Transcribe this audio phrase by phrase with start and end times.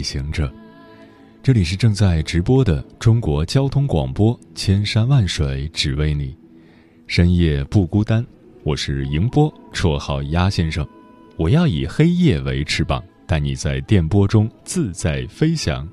[0.00, 0.50] 旅行者，
[1.42, 6.34] 这里是正在直播的中国交通广播，千山万水只为你，
[7.06, 8.26] 深夜不孤单。
[8.64, 10.88] 我是迎波，绰号鸭先生。
[11.36, 15.86] 我要以黑夜为翅膀，带你在电波中自在飞翔。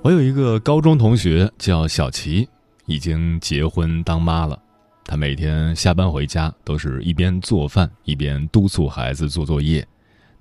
[0.00, 2.48] 我有一个高中同学叫小琪，
[2.86, 4.58] 已经结婚当妈了。
[5.04, 9.86] 她每天下班回家都是一边做饭一边督促孩子做作业，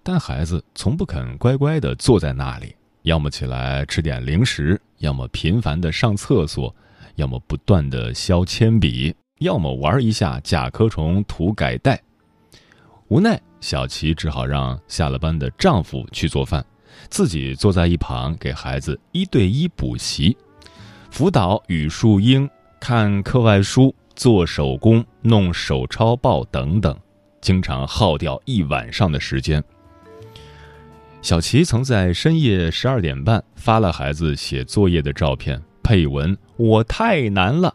[0.07, 6.73] 但孩子从不肯乖乖地坐在那里，要么起来吃点零食，要么频繁地上厕所，
[7.15, 11.99] 要么不断地削铅笔，要么玩一下甲壳虫涂改带。
[13.07, 16.63] 无奈，小琪只好让下了班的丈夫去做饭，
[17.09, 20.37] 自己坐在一旁给孩子一对一补习、
[21.09, 22.47] 辅导语数英、
[22.79, 23.93] 看课外书。
[24.15, 26.97] 做手工、弄手抄报等等，
[27.41, 29.61] 经常耗掉一晚上的时间。
[31.25, 37.73] 小琪曾在深夜十二点半发了孩子写作业的照片，配文“我太难了”。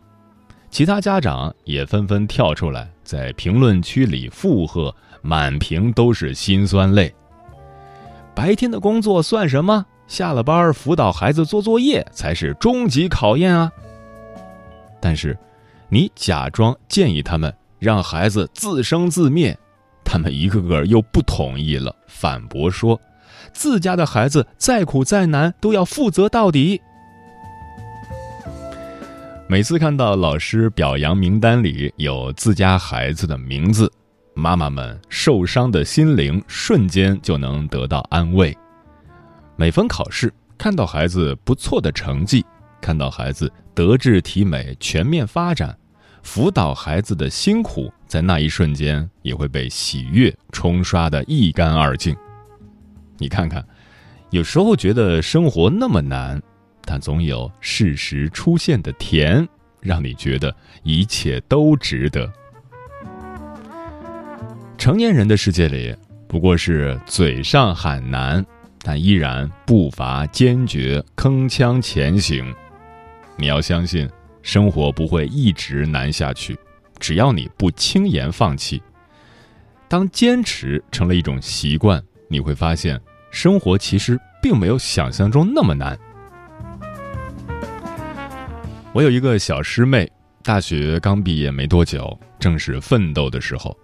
[0.70, 7.12] 其他家长也纷纷跳出来，在评论区里附和，满屏都是辛酸泪。
[8.36, 9.84] 白天的工作算什么？
[10.06, 13.72] 下了班辅导孩子做作业才是终极考验啊！
[15.00, 15.36] 但是。
[15.88, 19.58] 你假装建议他们让孩子自生自灭，
[20.04, 22.96] 他们一个个又不同意了，反驳说，
[23.52, 26.80] 自家的孩子再苦再难都要负责到底。
[29.48, 33.90] 每次看到老师表扬名单里有自家孩子的名字，
[34.34, 38.56] 妈妈们受伤的心灵瞬间就能得到安慰。
[39.56, 42.46] 每逢考试，看到孩子不错的成绩，
[42.80, 45.76] 看到孩子德智体美全面发展。
[46.22, 52.14] 辅导孩子的辛苦，在那一瞬间也会被喜悦冲刷的一干二净。
[53.20, 53.64] 你看看，
[54.30, 56.42] 有时候觉得生活那么难，
[56.84, 59.46] 但总有适时出现的甜，
[59.80, 62.28] 让你觉得一切都值得。
[64.78, 65.94] 成年人的世界里，
[66.26, 68.44] 不过是嘴上喊难，
[68.82, 72.52] 但依然步伐坚决，铿锵前行。
[73.36, 74.10] 你要相信。
[74.42, 76.58] 生活不会一直难下去，
[76.98, 78.82] 只要你不轻言放弃。
[79.86, 82.98] 当坚持成了一种习惯，你会发现
[83.30, 85.98] 生活其实并没有想象中那么难。
[88.92, 90.10] 我有一个小师妹，
[90.42, 93.76] 大学刚毕业没多久，正是奋斗的时候。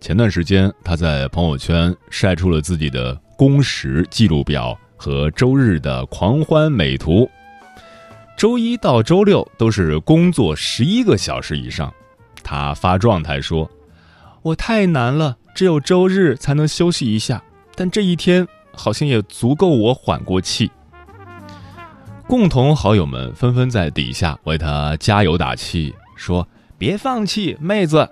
[0.00, 7.28] 前段时间，她在朋友圈晒出了自己的工时记录表和周日的狂欢美图。
[8.36, 11.92] 周一到周六都是工作十一个小时以上，
[12.42, 13.70] 她发状态说
[14.42, 17.42] ：“我太难了，只有周日才能休息一下，
[17.74, 20.70] 但这一天好像也足够我缓过气。”
[22.28, 28.08] 共同好友们纷纷在底下为他加油打气，说：“别放弃，妹子。”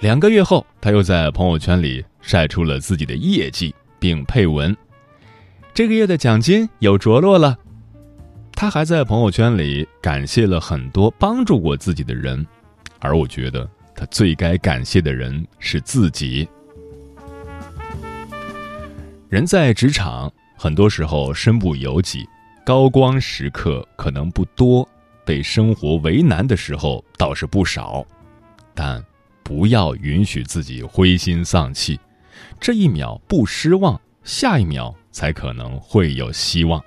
[0.00, 4.76] 两个月后，他又在朋友圈里晒出了自己的业绩，并配文
[5.72, 7.56] ：“这个月的奖金有着落了。”
[8.52, 12.44] 他还在朋友圈里感谢了很多帮助过自己的人，
[12.98, 16.48] 而我觉得他最该感谢的人是自己。
[19.28, 22.26] 人在职场，很多时候身不由己，
[22.64, 24.88] 高光时刻可能不多，
[25.22, 28.02] 被生活为难的时候倒是不少，
[28.74, 29.04] 但
[29.42, 32.00] 不要允许自己灰心丧气，
[32.58, 36.82] 这一秒不失望，下一秒才可能会有希望。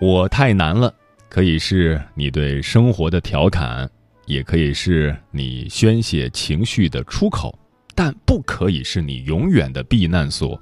[0.00, 0.92] 我太难了，
[1.28, 3.88] 可以是你对生活的调侃，
[4.26, 7.56] 也可以是你宣泄情绪的出口，
[7.94, 10.60] 但不可以是你永远的避难所。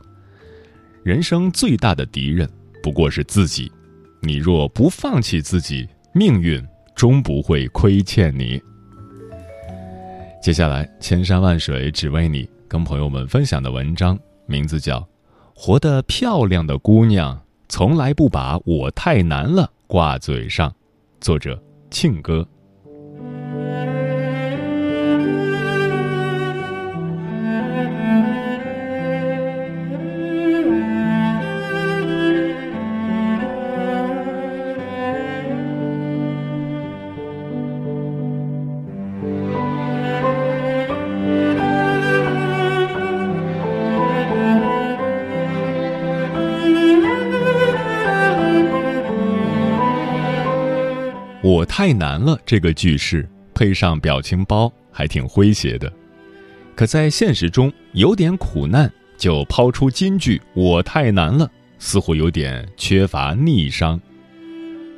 [1.02, 2.48] 人生最大的敌人
[2.82, 3.70] 不过是自己，
[4.20, 6.64] 你若不放弃自己，命运
[6.94, 8.60] 终不会亏欠你。
[10.42, 15.00] 接下来，千山万水只为你，跟朋友们分享的文章名字叫
[15.54, 17.36] 《活得漂亮的姑娘》。
[17.68, 20.74] 从来不把我太难了挂嘴上，
[21.20, 22.46] 作者庆哥。
[51.74, 55.90] 太难了”这个句式配上表情包，还挺诙谐的。
[56.74, 63.98] 可在现实中，有点苦难就抛出金句“我太难了”，似乎有点缺乏逆商。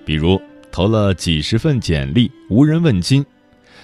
[0.04, 0.42] 比如
[0.72, 3.24] 投了几十份简历无人问津，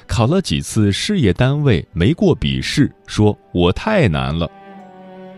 [0.09, 4.51] 考了几次事业单位没过笔试，说我太难了。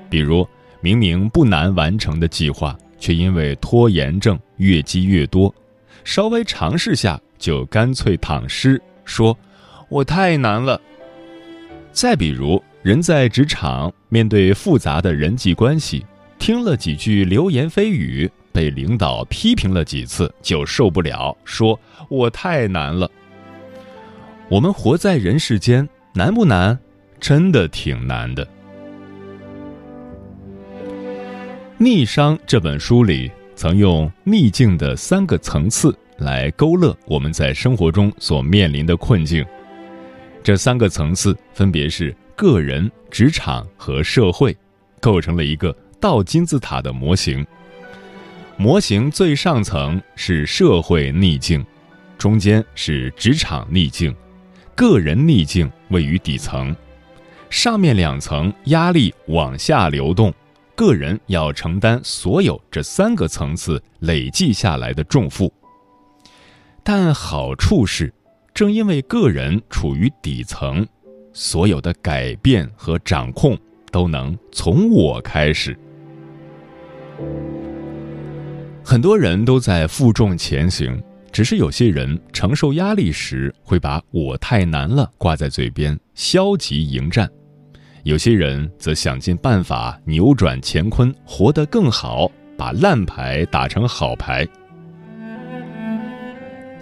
[0.09, 0.49] 比如
[0.81, 5.55] 明明不难完成的计划，却因为拖延症越积越多，
[6.03, 9.37] 稍微尝试下就干脆躺尸，说
[9.89, 10.81] 我太难了。
[11.91, 16.07] 再比如人在职场面对复杂的人际关系，
[16.39, 18.31] 听了几句流言蜚语。
[18.53, 21.81] 被领导批评了几次就受不了，说
[22.11, 23.11] 我太难了。
[24.51, 26.79] 我们活在人世间，难不难？
[27.19, 28.45] 真的挺难的。
[31.79, 39.45] 《逆商》这本书里曾用逆境的三个层次来勾勒我们在生活中所面临的困境。
[40.43, 44.57] 这三个层次分别是个人、职场和社会，
[45.01, 47.47] 构成了一个倒金字塔的模型。
[48.57, 51.65] 模型最上层是社会逆境，
[52.19, 54.15] 中间是职场逆境，
[54.75, 56.75] 个人逆境位于底层，
[57.51, 60.33] 上面两层压力往下流动，
[60.75, 65.53] 个人要承担所有这三个层次累计下来的重负。
[66.85, 68.13] 但好处是，
[68.53, 70.87] 正因为个人处于底层，
[71.33, 73.57] 所有的改变和掌控
[73.91, 75.79] 都能从我开始。
[78.85, 81.01] 很多人都在负重前行，
[81.31, 87.27] 只是有些人承受压力时会把我太难了挂在嘴边，消极迎战；
[88.03, 94.47] 有些人则想尽办法扭转乾坤，活得更好，把烂牌打成好牌。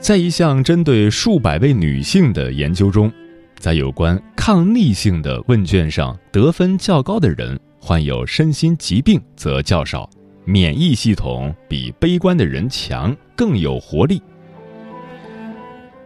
[0.01, 3.13] 在一项针对数百位女性的研究中，
[3.59, 10.09] 在有关抗逆性的问卷上，得分较高的人患有身心疾病则较少。
[10.47, 14.23] 免疫系统比悲观的人强，更有活力。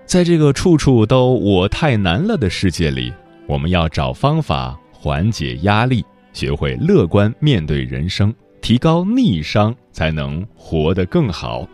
[0.05, 3.13] 在这个处处都我太难了的世界里，
[3.47, 11.67] 我们要找方法缓解压力，学会乐观面对人生，提高逆商，才能活得更好。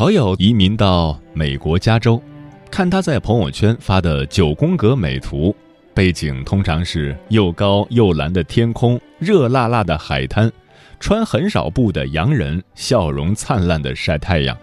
[0.00, 2.18] 好友移民到美国加州，
[2.70, 5.54] 看他在朋友圈发的九宫格美图，
[5.92, 10.50] 背景通常是又高又蓝的天空、热辣辣的海滩、
[11.00, 14.56] 穿很少布的洋人笑容灿烂的晒太阳。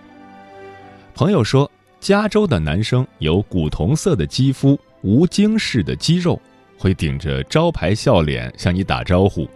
[1.14, 1.70] 朋友说，
[2.00, 6.42] 加州的男生有古铜色的肌肤、无精式的肌肉，
[6.80, 9.48] 会顶着招牌笑脸向你打招呼。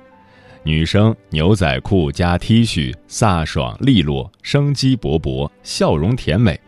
[0.63, 6.59] 女生牛仔裤加 T 恤，飒爽利落，生机勃勃，笑容甜美。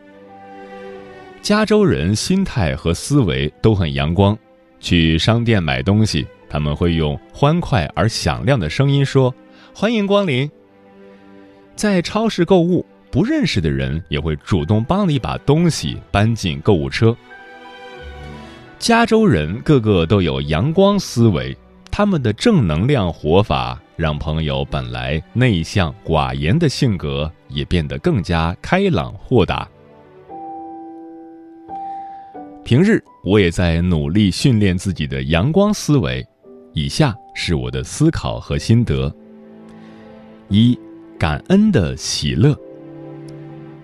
[1.43, 4.35] 加州人心态和思维都很阳光，
[4.79, 9.33] 去商店买东西，他们会用欢快而响亮的声音说
[9.75, 10.49] ：“欢迎光临。”
[11.75, 17.15] 在超市购物，不认识的人也会主动帮你把东西搬进购物车。
[18.79, 21.55] 加州人个个都有阳光思维，
[21.95, 23.79] 他们的正能量活法。
[23.95, 29.69] 让朋友本来内向寡言的性格也变得更加开朗豁达。
[32.65, 36.25] 平日我也在努力训练自己的阳光思维，
[36.73, 39.15] 以下是我的思考和心得：
[40.49, 40.75] 一、
[41.19, 42.57] 感恩的喜乐。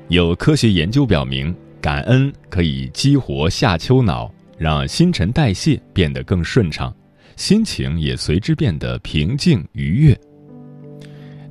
[0.07, 6.91] 有科学研究表明，感恩可以激活下丘脑，让新陈代谢变得更顺畅。
[7.39, 10.19] 心情也随之变得平静愉悦。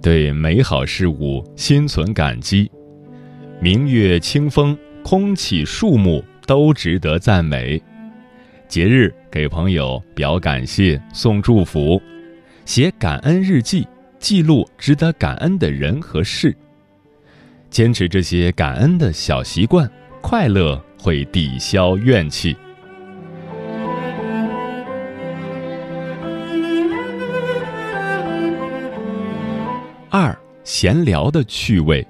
[0.03, 2.71] 对美好事物心存感激，
[3.59, 7.83] 明月清风、空气、树木都值得赞美。
[8.69, 11.99] 节日给朋友表感谢、送祝福，
[12.67, 16.55] 写感恩日记，记录值得感恩的人和事。
[17.71, 19.91] 坚持这些感恩的小习惯，
[20.21, 22.55] 快乐会抵消怨气。
[30.11, 32.07] 二闲聊的趣味。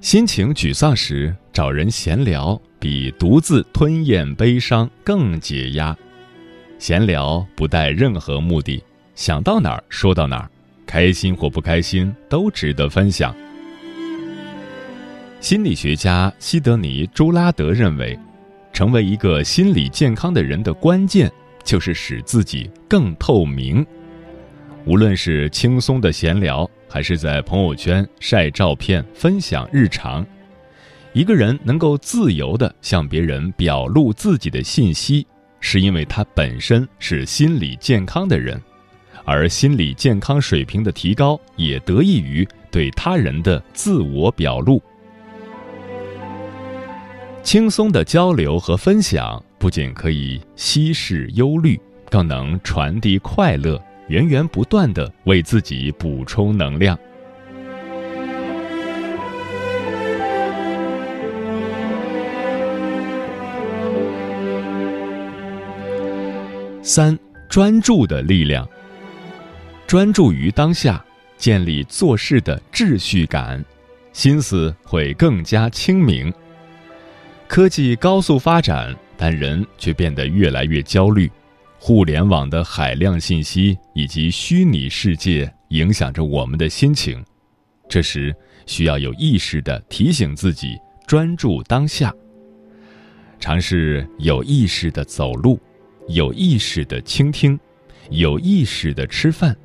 [0.00, 5.96] 心情沮丧时，找人闲聊比独自吞咽悲伤更解压。
[6.78, 8.82] 闲聊不带任何目的，
[9.14, 10.50] 想到哪儿说到哪儿，
[10.86, 13.34] 开心或不开心都值得分享。
[15.40, 18.18] 心理学家西德尼·朱拉德认为，
[18.72, 21.30] 成为一个心理健康的人的关键，
[21.64, 23.84] 就是使自己更透明。
[24.88, 30.26] 无论是轻松的闲聊，还是在朋友圈晒照片、分享日常，
[31.12, 35.26] 一个人能够自由地向别人表露自己的信息，
[35.60, 38.58] 是因为他本身是心理健康的人，
[39.26, 44.82] 而心理健康水平的提高也得益于对他人的自我表露。
[47.42, 51.78] 轻松的交流和分享，不仅可以稀释忧虑，
[52.08, 56.98] 更能传递快乐，源源不断的为自己补充能量。
[66.82, 67.16] 三、
[67.50, 68.66] 专注的力量。
[69.86, 71.04] 专注于当下，
[71.36, 73.62] 建立做事的秩序感，
[74.12, 76.32] 心思会更加清明。
[77.46, 81.30] 科技高速发展，但人却变得越来越焦虑。
[81.78, 87.24] 互联网的海量信息以及虚拟世界影响着我们的心情。
[87.88, 88.34] 这时，
[88.66, 92.12] 需要有意识地提醒自己专注当下。
[93.40, 95.58] 尝试有意识地走路，
[96.08, 97.58] 有意识地倾听，
[98.10, 99.56] 有意识地吃饭，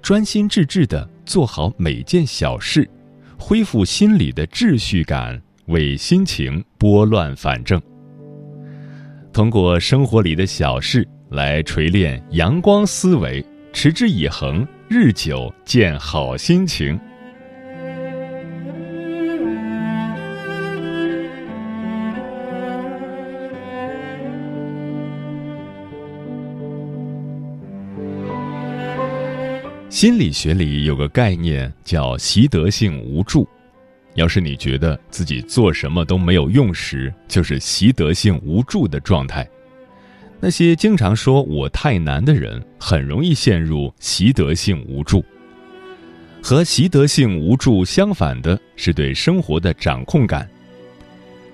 [0.00, 2.88] 专心致志地做好每件小事，
[3.36, 5.42] 恢复心理的秩序感。
[5.66, 7.82] 为心情拨乱反正，
[9.32, 16.98] 通过生活里的小事来锤炼阳光思维，持之以恒，日久见好心情。
[29.90, 33.46] 心理学里有个概念叫习得性无助。
[34.14, 39.46] 要是你觉得自己做什么都没有用时，就是习得性无助的状态。
[40.40, 45.24] 那些经常说我太难的人，很容易陷入习得性无助。
[46.42, 50.42] 和习得性无助相反的是对生活的掌控感。《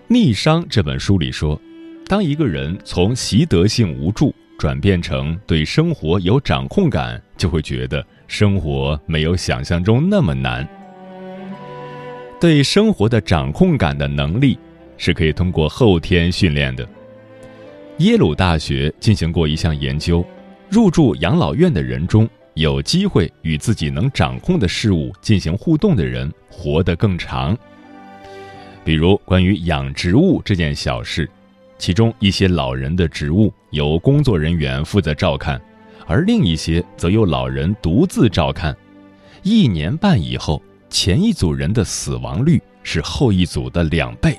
[0.09, 1.59] 逆商》这本书里说，
[2.07, 10.69] 当一个人从习得性无助转变成对生活有掌控感，就会觉得生活没有想象中那么难。
[12.39, 14.59] 对生活的掌控感的能力
[14.99, 16.87] 是可以通过后天训练的。
[17.99, 20.25] 耶鲁大学进行过一项研究，
[20.69, 27.57] 入住养老院的人中有机会与自己能掌控的事物进行互动的人活得更长。
[28.85, 31.29] 比如关于养植物这件小事，
[31.79, 35.61] 其中一些老人的植物由工作人员负责照看，
[36.07, 38.77] 而另一些则由老人独自照看。
[39.43, 40.63] 一年半以后。
[40.95, 44.39] 前一组人的死亡率是后一组的两倍，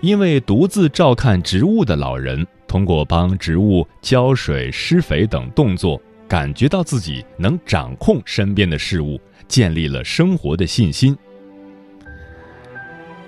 [0.00, 11.16] 因为独自照看植物的老人通过帮植物浇水、施肥等动作，感觉到自己能掌控身边的事物，建立了生活的信心。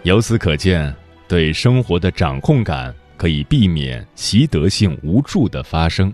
[0.02, 0.94] 由此可见，
[1.28, 6.12] 对生活的掌控感可以避免习得性无助的发生。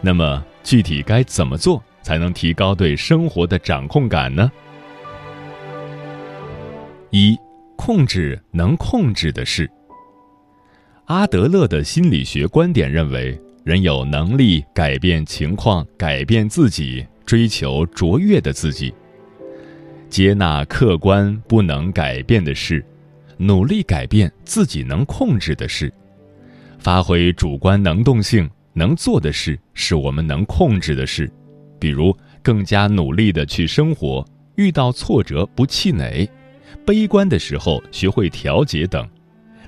[0.00, 1.82] 那么，具体该怎么做？
[2.02, 4.50] 才能提高对生活的掌控感呢？
[7.10, 7.36] 一、
[7.78, 9.70] 控制能控制的事。
[11.06, 18.92] 阿德勒的心理学观点认为，人有能力改变情况、改变自己，追求卓越的自己，
[20.10, 22.84] 接纳客观不能改变的事，
[23.38, 25.90] 努力改变自己能控制的事，
[26.78, 31.30] 发挥主观能动性，能做的事是我们能控制的事。
[31.78, 34.22] 比如，更加努力的去生活，
[34.56, 36.28] 遇到挫折不气馁，
[36.88, 39.06] 悲观的时候学会调节等，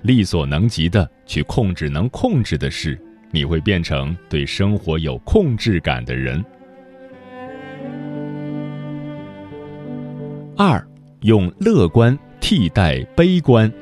[0.01, 2.99] 力所能及的去控制能控制的事，
[3.31, 6.43] 你会变成对生活有控制感的人。
[10.57, 10.83] 二，
[11.21, 13.71] 用乐观替代悲观。《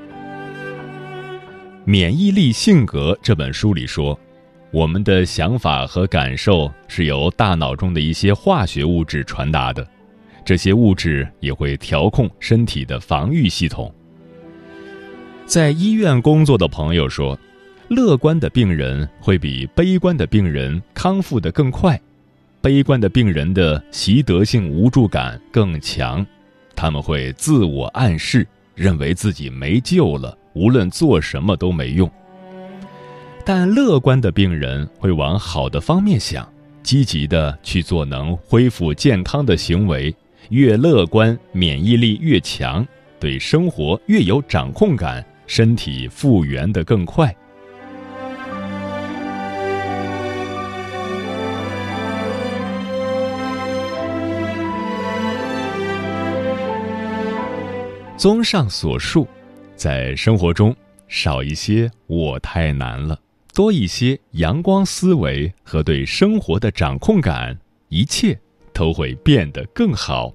[1.85, 4.19] 免疫力性格》这本书里说。
[4.71, 9.87] 我们的想法和感受是由大脑中的一些化学物质传达的，
[10.49, 13.93] 这些物质也会调控身体的防御系统。
[15.45, 17.39] 在医院工作的朋友说，
[17.89, 22.01] 乐观的病人会比悲观的病人康复得更快，
[22.63, 26.25] 悲观的病人的习得性无助感更强，
[26.75, 32.11] 他们会自我暗示，认为自己没救了，无论做什么都没用。
[33.45, 36.51] 但乐观的病人会往好的方面想，
[36.83, 40.17] 积极的去做能恢复健康的行为。
[40.51, 42.87] 越乐观，免疫力越强，
[43.21, 47.35] 对生活越有掌控感，身体复原的更快。
[58.17, 59.29] 综上所述，
[59.77, 60.75] 在生活中
[61.07, 63.17] 少一些“我太难了”，
[63.55, 67.57] 多一些阳光思维和对生活的掌控感，
[67.89, 68.37] 一切
[68.73, 70.33] 都会变得更好。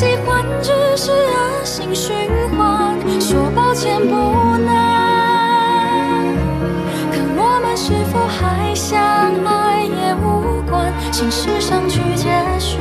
[0.00, 2.96] 喜欢，只是恶性循环。
[3.20, 4.16] 说抱歉不
[4.64, 6.24] 难，
[7.12, 8.98] 可我们是否还相
[9.44, 10.90] 爱也无关。
[11.12, 12.78] 心事上去结束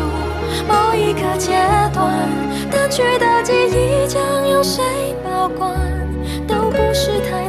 [0.65, 1.59] 某一个阶
[1.93, 2.25] 段，
[2.71, 4.81] 淡去的记忆将由谁
[5.21, 5.77] 保管，
[6.47, 7.48] 都不是太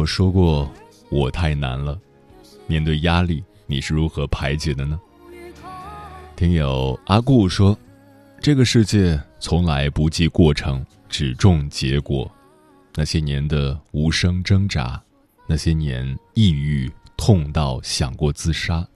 [0.00, 0.66] 我说过
[1.12, 2.00] “我太难了”？
[2.66, 4.98] 面对压力，你是如何排解的呢？
[6.34, 7.78] 听友阿顾说
[8.40, 12.30] ：“这个世界从来不计过程，只重结果。
[12.94, 14.98] 那些年的无声挣扎，
[15.46, 18.88] 那些年抑郁痛到想过自杀，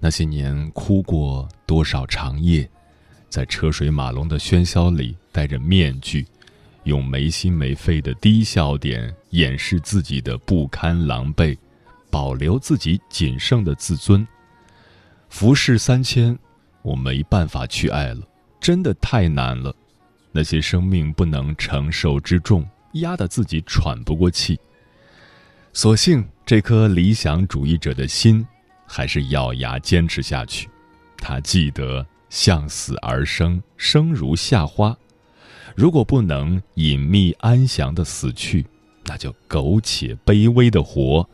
[0.00, 2.66] 那些年哭过多少长夜，
[3.28, 6.26] 在车水马龙的喧嚣里戴着面具。”
[6.84, 11.58] 用没心没肺的低笑点掩饰自己的不堪狼狈，
[12.10, 14.26] 保留自己仅剩的自尊。
[15.28, 16.38] 浮世三千，
[16.82, 18.20] 我没办法去爱了，
[18.60, 19.74] 真的太难了。
[20.30, 24.58] 那些生命不能承受之重，压得自己喘不过气。
[25.72, 28.46] 所幸这颗理想主义者的心，
[28.86, 30.68] 还是咬牙坚持下去。
[31.16, 34.94] 他记得向死而生，生如夏花。
[35.74, 38.66] 如果不能隐秘安详的死去，
[39.04, 41.28] 那就苟且卑微的活。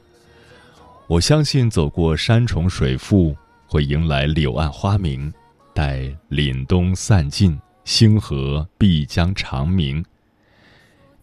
[1.07, 5.33] 我相信走过山重水复，会迎来柳暗花明；
[5.75, 10.05] 待凛冬散尽，星河必将长明。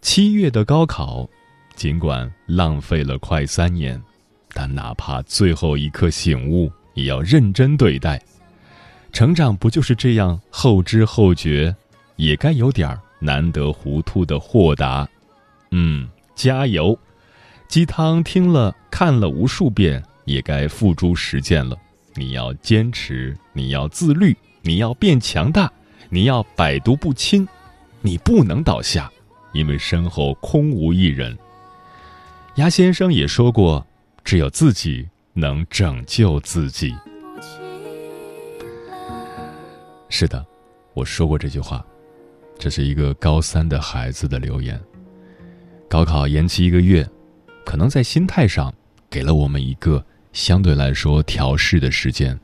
[0.00, 1.28] 七月的高考，
[1.74, 4.00] 尽管浪费了快三年，
[4.52, 8.22] 但哪怕最后一刻醒悟，也要认真对待。
[9.12, 11.74] 成长不就是这样后知后觉，
[12.16, 13.00] 也该有点儿。
[13.18, 15.08] 难得糊涂的豁达，
[15.70, 16.06] 嗯，
[16.36, 16.96] 加油！
[17.66, 21.76] 鸡汤听了看了无数遍，也该付诸实践了。
[22.14, 25.72] 你要坚持，你要自律，你要变强大，
[26.08, 27.48] 你要百毒不侵，
[28.00, 29.10] 你不能倒下，
[29.52, 31.36] 因为身后空无一人。
[32.54, 33.84] 鸭先生也说过，
[34.22, 36.94] 只有自己能拯救自己。
[40.08, 40.46] 是的，
[40.94, 41.84] 我说过这句话。
[42.58, 44.80] 这是一个高三的孩子的留言。
[45.88, 47.08] 高考延期一个月，
[47.64, 48.74] 可能在心态上
[49.08, 52.38] 给了我们一个相对来说调试的时间。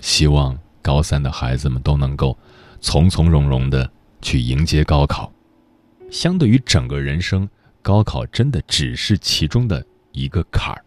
[0.00, 2.36] 希望高三的孩子们都能够
[2.80, 3.90] 从从容容的
[4.22, 5.30] 去迎接高考。
[6.10, 7.48] 相对于整个人生，
[7.82, 10.82] 高考真的只是其中的一个坎儿。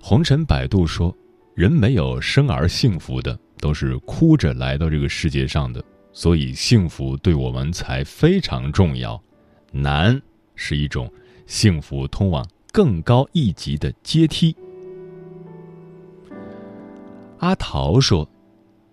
[0.00, 1.16] 红尘百度说
[1.54, 9.22] ：“人没有生而幸福的，都是哭着来到这个世界上的，所以幸福对我们才非常重要。
[9.70, 10.20] 难
[10.64, 11.10] 是一种
[11.44, 14.54] 幸福通往更高一级的阶梯。”
[17.38, 18.28] 阿桃说：“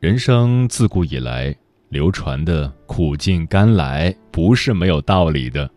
[0.02, 1.56] 人生自古以来
[1.90, 5.70] 流传的苦尽甘来，不是没有道理的。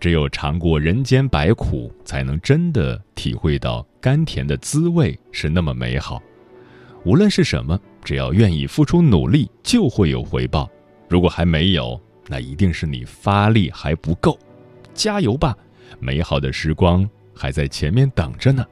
[0.00, 6.22] 只有尝过人间百苦，才能真的体会到甘甜的滋味是那么美好。
[7.04, 10.70] 无论是什么，只要愿意付出努力，就会有回报。
[11.08, 14.38] 如果还没有，那一定是你发力还不够。
[14.94, 15.56] 加油吧，
[15.98, 18.64] 美好的时光还在前面等着呢。”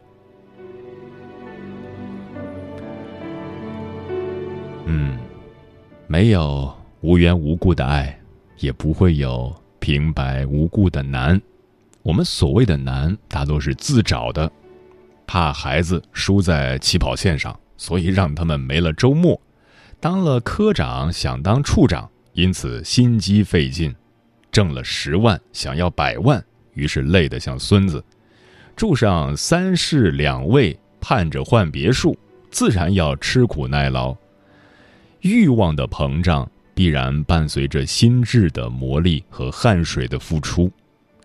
[4.86, 5.18] 嗯，
[6.06, 8.18] 没有无缘无故的爱，
[8.58, 11.40] 也不会有平白无故的难。
[12.02, 14.50] 我们所谓的难，大多是自找的。
[15.24, 19.40] 怕孩子输在起跑线上，所以让他们没了周末；
[20.00, 23.92] 当了科长想当处长，因此心机费劲；
[24.52, 27.98] 挣了十万想要百万，于是累得像孙子；
[28.76, 32.16] 住上三室两卫，盼着换别墅，
[32.50, 34.14] 自然要吃苦耐劳。
[35.22, 40.70] 欲望的膨胀必然伴随着心智的磨砺和汗水的付出，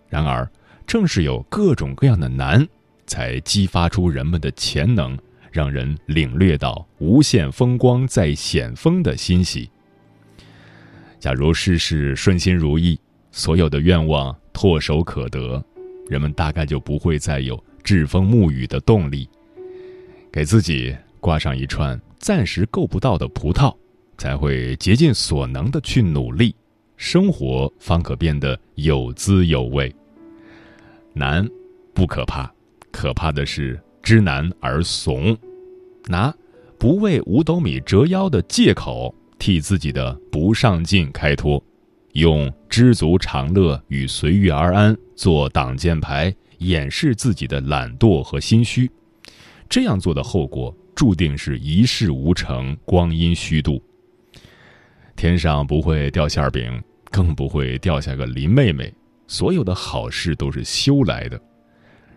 [0.08, 0.50] 然而，
[0.86, 2.66] 正是有各种各样的难，
[3.06, 5.18] 才激发出人们的潜能，
[5.52, 9.70] 让人领略到无限风光在险峰的欣喜。
[11.20, 12.98] 假如事事顺心如意，
[13.38, 15.64] 所有的愿望唾手可得，
[16.10, 19.30] 人们大概就不会再有栉风沐雨的动力，
[20.32, 23.72] 给自己挂上一串暂时够不到的葡萄。
[24.18, 26.56] 才会竭尽所能的去努力，
[26.96, 29.96] 生活方可变得有滋有味。
[31.14, 31.48] 难
[31.94, 32.52] 不可怕，
[32.92, 35.38] 可怕的是知难而怂，
[36.08, 36.34] 拿
[36.80, 41.64] 不为五斗米折腰的借口替自己的不上进开脱，
[42.18, 48.90] 用知足常乐与随遇而安做挡箭牌，掩饰自己的懒惰和心虚。
[49.70, 53.80] 这样做的后果，注定是一事无成，光阴虚度。
[55.16, 58.92] 天上不会掉馅饼，更不会掉下个林妹妹。
[59.28, 61.40] 所有的好事都是修来的。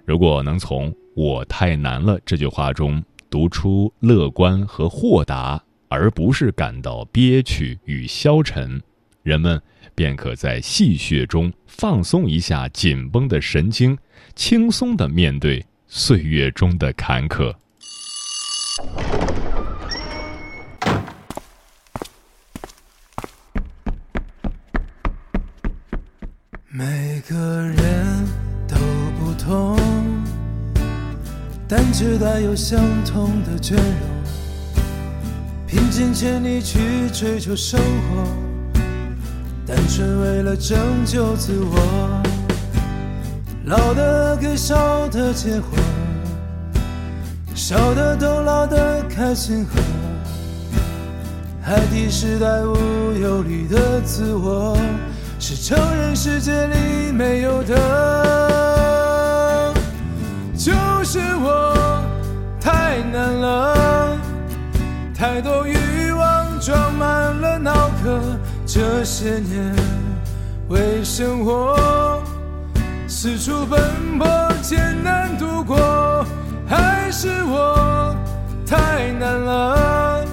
[0.06, 8.80] 如果能从“我太难了”这句话中读出乐观和豁达，而不是感到憋屈与消沉，
[9.22, 9.60] 人们
[9.94, 13.96] 便可在戏谑中放松一下紧绷的神经，
[14.34, 17.54] 轻松的面对岁月中的坎坷。
[26.72, 28.26] 每个人
[28.66, 28.76] 都
[29.18, 29.76] 不同，
[31.68, 33.84] 但却带有相同的倦容。
[35.66, 36.78] 拼尽全力去
[37.12, 38.24] 追求生活，
[39.70, 42.20] 单纯为了拯救自我。
[43.66, 45.78] 老的给少的结婚，
[47.54, 49.80] 少的都老的开心喝。
[51.62, 54.76] 海底时代无忧虑的自我。
[55.38, 57.74] 是成人世界里没有的，
[60.54, 60.72] 就
[61.04, 62.02] 是我
[62.60, 64.18] 太难了，
[65.14, 68.20] 太多欲望装满了脑壳。
[68.72, 69.74] 这些年
[70.68, 72.22] 为生活
[73.08, 74.28] 四处奔波
[74.62, 76.24] 艰难度过，
[76.68, 78.14] 还是我
[78.64, 80.24] 太难了，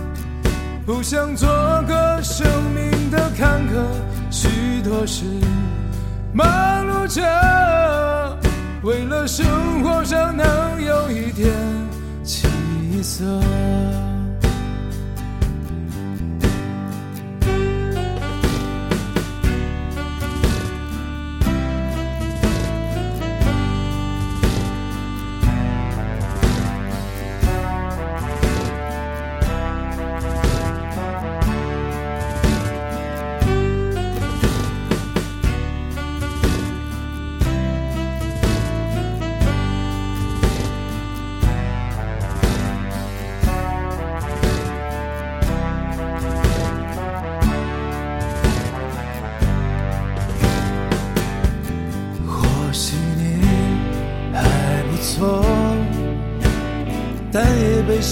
[0.86, 1.50] 不想做
[1.88, 2.46] 个生
[2.76, 3.84] 命的坎坷。
[4.30, 4.48] 许
[4.84, 5.26] 多事
[6.32, 6.48] 忙
[6.86, 8.38] 碌着，
[8.84, 9.48] 为了生
[9.82, 10.46] 活上能
[10.80, 11.52] 有一点
[12.24, 12.48] 起
[13.02, 13.26] 色。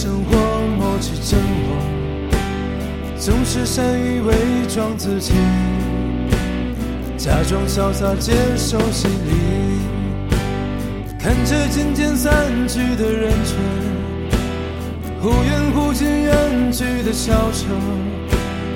[0.06, 0.38] 生活
[0.78, 1.82] 磨去真我，
[3.18, 4.36] 总是善于伪
[4.68, 5.34] 装自己，
[7.18, 9.82] 假装潇洒接受洗礼。
[11.18, 12.32] 看着渐渐散
[12.68, 13.58] 去的人群，
[15.24, 17.76] 忽远忽近远去的小城，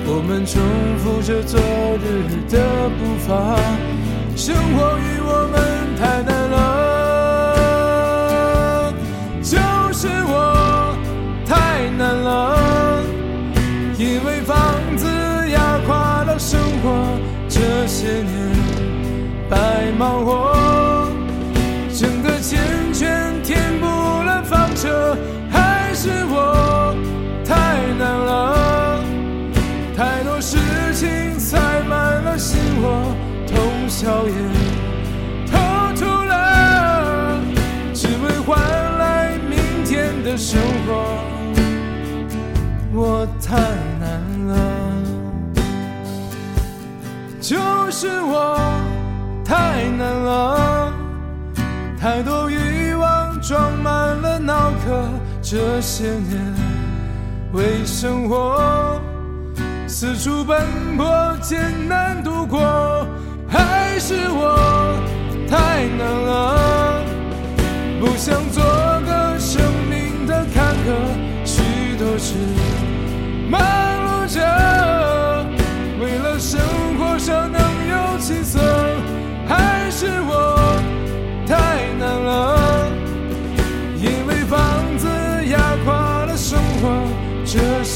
[0.06, 0.60] 我们重
[0.98, 1.60] 复着昨
[2.02, 3.56] 日的步伐，
[4.34, 6.69] 生活与我们太难了。
[20.00, 21.06] 忙活，
[21.92, 22.58] 挣的钱
[22.90, 25.14] 全填补了房车，
[25.50, 26.96] 还是我
[27.44, 27.54] 太
[27.98, 29.04] 难了，
[29.94, 30.56] 太多事
[30.94, 33.14] 情塞满了心窝。
[33.46, 33.60] 通
[33.90, 34.32] 宵也，
[35.52, 35.58] 偷
[35.94, 37.38] 出了，
[37.92, 38.58] 只为换
[38.98, 41.18] 来明天的生活。
[42.94, 43.58] 我太
[44.00, 44.08] 难
[44.48, 44.54] 了，
[47.38, 47.58] 就
[47.90, 48.56] 是我
[50.00, 50.92] 难了，
[52.00, 55.04] 太多欲望装满了脑壳。
[55.42, 56.54] 这些年
[57.52, 58.98] 为生活
[59.86, 60.64] 四处奔
[60.96, 63.06] 波，艰难度过。
[63.46, 64.96] 还是我
[65.50, 67.04] 太难了，
[68.00, 68.64] 不想做
[69.04, 69.60] 个生
[69.90, 71.60] 命的坎坷，许
[71.98, 72.36] 多事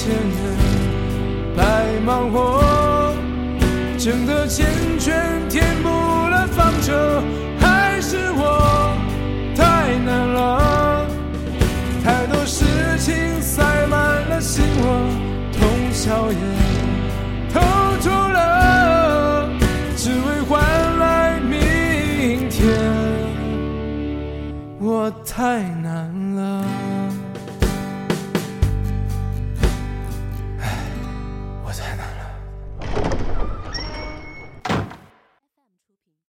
[0.05, 0.37] 千年
[1.57, 3.15] 白忙活，
[3.97, 4.67] 挣的钱
[4.99, 5.49] 全。
[5.49, 7.23] 填补了房车，
[7.59, 8.95] 还是我
[9.57, 11.07] 太难了？
[12.05, 12.67] 太多事
[12.99, 15.09] 情塞满了心窝，
[15.55, 16.37] 通宵也
[17.51, 17.61] 偷
[18.03, 19.49] 出了，
[19.97, 20.61] 只为换
[20.99, 22.69] 来明天。
[24.79, 25.74] 我太。